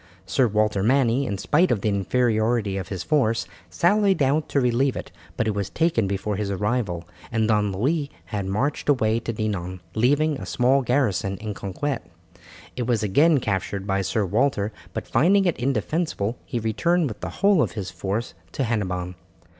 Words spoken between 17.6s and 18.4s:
of his force